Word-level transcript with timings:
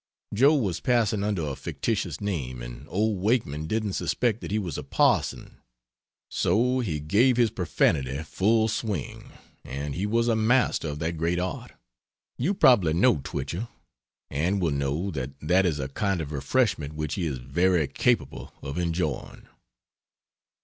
Joe 0.33 0.55
was 0.55 0.79
passing 0.79 1.23
under 1.23 1.45
a 1.45 1.55
fictitious 1.55 2.19
name, 2.19 2.63
and 2.63 2.87
old 2.89 3.19
Wakeman 3.19 3.67
didn't 3.67 3.93
suspect 3.93 4.41
that 4.41 4.49
he 4.49 4.57
was 4.57 4.75
a 4.79 4.83
parson; 4.83 5.59
so 6.27 6.79
he 6.79 6.99
gave 6.99 7.37
his 7.37 7.51
profanity 7.51 8.23
full 8.23 8.67
swing, 8.67 9.29
and 9.63 9.93
he 9.93 10.07
was 10.07 10.27
a 10.27 10.35
master 10.35 10.87
of 10.87 10.97
that 10.97 11.17
great 11.17 11.37
art. 11.37 11.73
You 12.39 12.55
probably 12.55 12.93
know 12.93 13.17
Twichell, 13.23 13.69
and 14.31 14.59
will 14.59 14.71
know 14.71 15.11
that 15.11 15.39
that 15.39 15.67
is 15.67 15.77
a 15.77 15.87
kind 15.89 16.19
of 16.19 16.31
refreshment 16.31 16.93
which 16.95 17.13
he 17.13 17.27
is 17.27 17.37
very 17.37 17.87
capable 17.87 18.53
of 18.63 18.79
enjoying. 18.79 19.45